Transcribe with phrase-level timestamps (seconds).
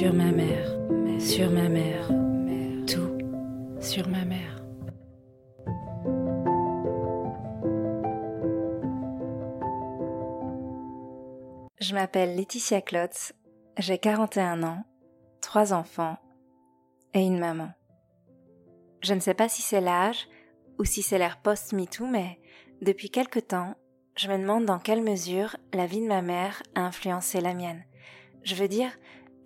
[0.00, 0.78] sur ma mère,
[1.18, 2.08] sur ma mère,
[2.86, 3.18] tout
[3.82, 4.64] sur ma mère.
[11.78, 13.34] Je m'appelle Laetitia Klotz,
[13.76, 14.84] j'ai 41 ans,
[15.42, 16.16] trois enfants
[17.12, 17.68] et une maman.
[19.02, 20.28] Je ne sais pas si c'est l'âge
[20.78, 22.40] ou si c'est l'air post-MeToo, mais
[22.80, 23.74] depuis quelque temps,
[24.16, 27.84] je me demande dans quelle mesure la vie de ma mère a influencé la mienne.
[28.44, 28.90] Je veux dire,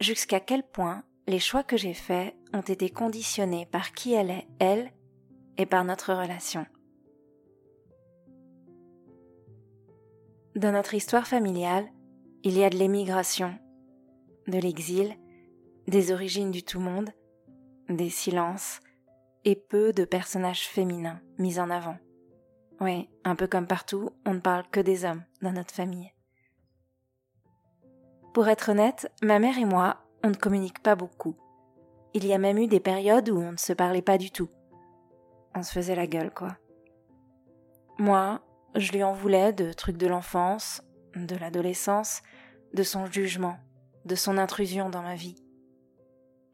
[0.01, 4.47] jusqu'à quel point les choix que j'ai faits ont été conditionnés par qui elle est,
[4.59, 4.93] elle,
[5.57, 6.67] et par notre relation.
[10.57, 11.89] Dans notre histoire familiale,
[12.43, 13.59] il y a de l'émigration,
[14.47, 15.17] de l'exil,
[15.89, 17.11] des origines du tout-monde,
[17.89, 18.81] des silences,
[19.45, 21.99] et peu de personnages féminins mis en avant.
[22.81, 26.14] Oui, un peu comme partout, on ne parle que des hommes dans notre famille.
[28.35, 31.37] Pour être honnête, ma mère et moi, on ne communique pas beaucoup.
[32.15, 34.51] Il y a même eu des périodes où on ne se parlait pas du tout.
[35.55, 36.57] On se faisait la gueule, quoi.
[37.97, 38.41] Moi,
[38.75, 40.83] je lui en voulais de trucs de l'enfance,
[41.15, 42.23] de l'adolescence,
[42.73, 43.57] de son jugement,
[44.05, 45.37] de son intrusion dans ma vie.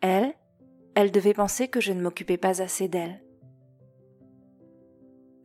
[0.03, 0.35] Elle,
[0.95, 3.25] elle devait penser que je ne m'occupais pas assez d'elle.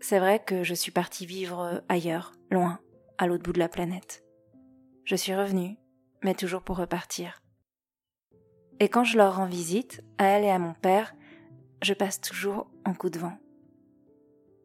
[0.02, 2.80] C'est vrai que je suis partie vivre ailleurs, loin,
[3.18, 4.26] à l'autre bout de la planète.
[5.06, 5.78] Je suis revenue,
[6.26, 7.44] mais toujours pour repartir.
[8.80, 11.14] Et quand je leur rends visite, à elle et à mon père,
[11.84, 13.38] je passe toujours en coup de vent.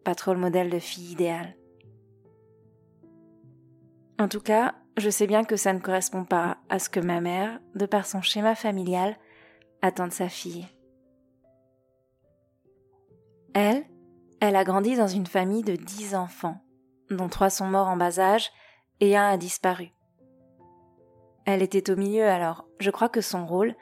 [0.02, 1.54] Pas trop le modèle de fille idéale.
[4.18, 7.20] En tout cas, je sais bien que ça ne correspond pas à ce que ma
[7.20, 9.16] mère, de par son schéma familial,
[9.82, 10.66] attend de sa fille.
[13.52, 13.84] Elle,
[14.40, 16.64] elle a grandi dans une famille de dix enfants,
[17.10, 18.50] dont trois sont morts en bas âge
[19.00, 19.92] et un a disparu.
[21.44, 23.74] Elle était au milieu alors, je crois que son rôle,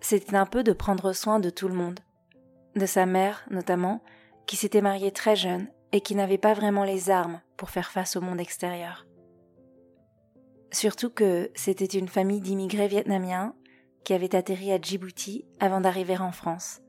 [0.00, 2.00] c'était un peu de prendre soin de tout le monde.
[2.74, 4.02] De sa mère, notamment,
[4.46, 8.16] qui s'était mariée très jeune et qui n'avait pas vraiment les armes pour faire face
[8.16, 9.06] au monde extérieur.
[10.72, 13.54] Surtout que c'était une famille d'immigrés vietnamiens
[14.04, 16.80] qui avaient atterri à Djibouti avant d'arriver en France.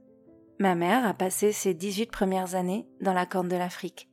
[0.59, 4.09] Ma mère a passé ses 18 premières années dans la Corne de l'Afrique.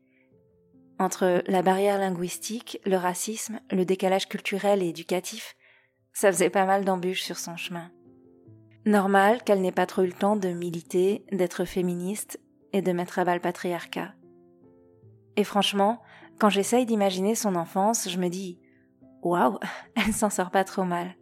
[0.99, 5.57] Entre la barrière linguistique, le racisme, le décalage culturel et éducatif,
[6.15, 7.91] ça faisait pas mal d'embûches sur son chemin.
[8.87, 12.41] Normal qu'elle n'ait pas trop eu le temps de militer, d'être féministe
[12.73, 14.15] et de mettre à bas le patriarcat.
[15.37, 16.01] Et franchement,
[16.39, 18.61] quand j'essaye d'imaginer son enfance, je me dis
[19.23, 19.59] Waouh,
[19.97, 21.17] elle s'en sort pas trop mal.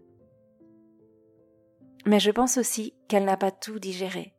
[2.04, 4.34] Mais je pense aussi qu'elle n'a pas tout digéré.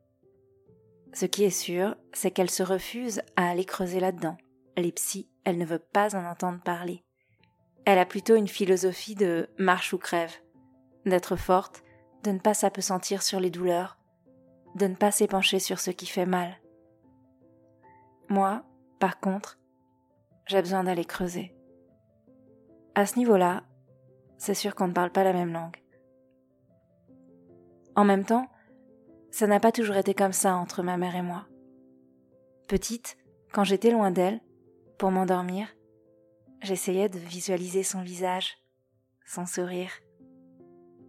[1.13, 4.37] Ce qui est sûr, c'est qu'elle se refuse à aller creuser là-dedans.
[4.75, 7.03] Les psys, elle ne veut pas en entendre parler.
[7.85, 10.35] Elle a plutôt une philosophie de marche ou crève,
[11.05, 11.83] d'être forte,
[12.23, 13.97] de ne pas s'apesantir sur les douleurs,
[14.75, 16.59] de ne pas s'épancher sur ce qui fait mal.
[18.29, 18.63] Moi,
[18.99, 19.59] par contre,
[20.47, 21.55] j'ai besoin d'aller creuser.
[22.95, 23.63] À ce niveau-là,
[24.37, 25.77] c'est sûr qu'on ne parle pas la même langue.
[27.95, 28.47] En même temps,
[29.31, 31.45] ça n'a pas toujours été comme ça entre ma mère et moi.
[32.67, 33.17] Petite,
[33.51, 34.41] quand j'étais loin d'elle,
[34.97, 35.67] pour m'endormir,
[36.61, 38.57] j'essayais de visualiser son visage,
[39.25, 39.91] son sourire,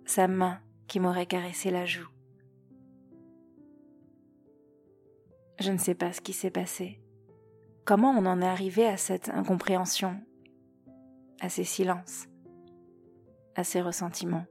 [0.07, 2.09] sa main qui m'aurait caressé la joue.
[5.61, 7.01] Je ne sais pas ce qui s'est passé.
[7.85, 10.21] Comment on en est arrivé à cette incompréhension,
[11.41, 12.27] à ces silences,
[13.55, 14.47] à ces ressentiments?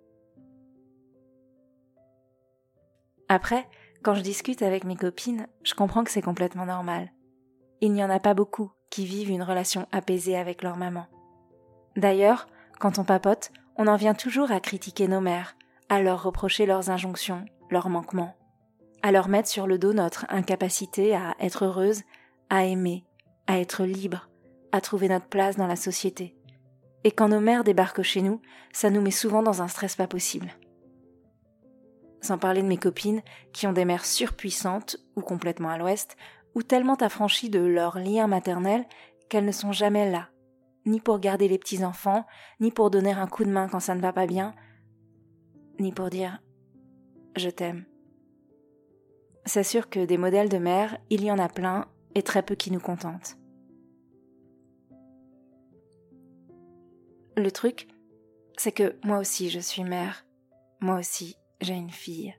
[3.27, 3.67] Après,
[4.03, 7.11] quand je discute avec mes copines, je comprends que c'est complètement normal.
[7.81, 11.07] Il n'y en a pas beaucoup qui vivent une relation apaisée avec leur maman.
[11.95, 12.47] D'ailleurs,
[12.79, 15.55] quand on papote, on en vient toujours à critiquer nos mères,
[15.89, 18.35] à leur reprocher leurs injonctions, leurs manquements,
[19.01, 22.03] à leur mettre sur le dos notre incapacité à être heureuse,
[22.49, 23.05] à aimer,
[23.47, 24.29] à être libre,
[24.71, 26.35] à trouver notre place dans la société.
[27.03, 30.07] Et quand nos mères débarquent chez nous, ça nous met souvent dans un stress pas
[30.07, 30.53] possible
[32.23, 33.21] sans parler de mes copines
[33.51, 36.15] qui ont des mères surpuissantes ou complètement à l'ouest,
[36.55, 38.85] ou tellement affranchies de leur lien maternel
[39.29, 40.29] qu'elles ne sont jamais là,
[40.85, 42.25] ni pour garder les petits-enfants,
[42.59, 44.53] ni pour donner un coup de main quand ça ne va pas bien,
[45.79, 46.41] ni pour dire
[47.35, 47.85] je t'aime.
[49.45, 52.55] C'est sûr que des modèles de mère, il y en a plein et très peu
[52.55, 53.37] qui nous contentent.
[57.35, 57.87] Le truc,
[58.57, 60.25] c'est que moi aussi je suis mère,
[60.79, 62.35] moi aussi j'ai une fille.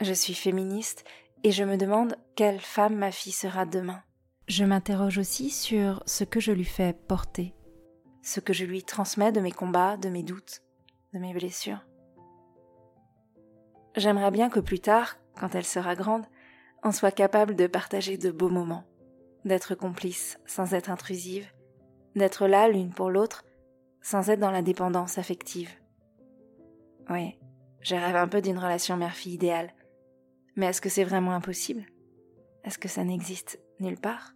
[0.00, 1.04] Je suis féministe
[1.42, 4.02] et je me demande quelle femme ma fille sera demain.
[4.46, 7.54] Je m'interroge aussi sur ce que je lui fais porter,
[8.22, 10.60] ce que je lui transmets de mes combats, de mes doutes,
[11.14, 11.82] de mes blessures.
[13.96, 16.26] j'aimerais bien que plus tard, quand elle sera grande,
[16.82, 18.84] on soit capable de partager de beaux moments,
[19.46, 21.50] d'être complices sans être intrusive,
[22.14, 23.44] d'être là l'une pour l'autre
[24.02, 25.70] sans être dans la dépendance affective.
[27.08, 27.38] Oui,
[27.80, 29.72] j'ai rêvé un peu d'une relation mère-fille idéale.
[30.56, 31.86] Mais est-ce que c'est vraiment impossible?
[32.64, 34.34] Est-ce que ça n'existe nulle part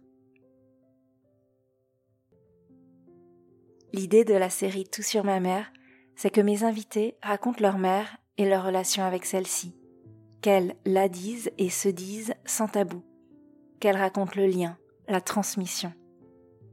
[3.91, 5.71] L'idée de la série Tout sur ma mère,
[6.15, 9.75] c'est que mes invités racontent leur mère et leur relation avec celle-ci,
[10.41, 13.03] qu'elles la disent et se disent sans tabou,
[13.79, 14.77] qu'elles racontent le lien,
[15.07, 15.91] la transmission.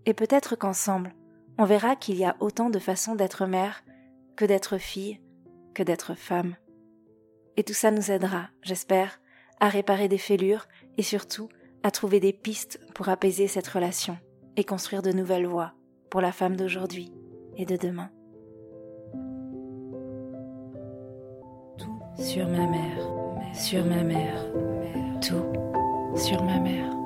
[0.04, 1.14] Et peut-être qu'ensemble,
[1.58, 3.82] on verra qu'il y a autant de façons d'être mère
[4.36, 5.20] que d'être fille,
[5.74, 6.56] que d'être femme.
[7.56, 9.20] Et tout ça nous aidera, j'espère,
[9.58, 10.66] à réparer des fêlures
[10.98, 11.48] et surtout
[11.87, 14.19] à trouver des pistes pour apaiser cette relation
[14.56, 15.73] et construire de nouvelles voies
[16.11, 17.12] pour la femme d'aujourd'hui
[17.56, 18.11] et de demain.
[21.79, 24.47] Tout sur ma mère, sur ma mère,
[25.21, 25.44] tout
[26.17, 27.06] sur ma mère.